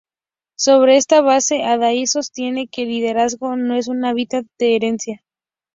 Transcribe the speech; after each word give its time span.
Sobre 0.57 0.97
esta 0.97 1.21
base, 1.21 1.61
Adair 1.63 2.07
sostiene 2.07 2.67
que 2.67 2.81
el 2.81 2.87
liderazgo 2.89 3.55
no 3.55 3.75
es 3.75 3.87
una 3.87 4.09
habilidad 4.09 4.45
heredada. 4.57 5.21